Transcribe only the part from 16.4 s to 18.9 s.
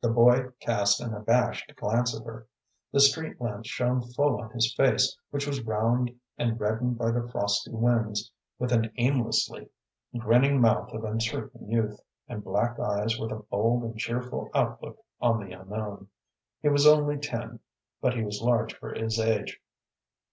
He was only ten, but he was large